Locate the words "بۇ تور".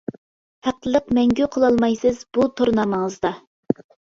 2.39-2.75